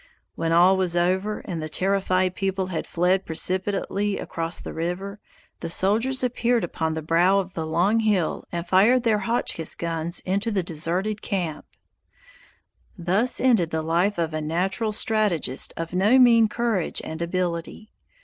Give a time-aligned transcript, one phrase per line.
[0.33, 5.19] When all was over, and the terrified people had fled precipitately across the river,
[5.59, 10.19] the soldiers appeared upon the brow of the long hill and fired their Hotchkiss guns
[10.21, 11.65] into the deserted camp.
[12.97, 17.91] Thus ended the life of a natural strategist of no mean courage and ability.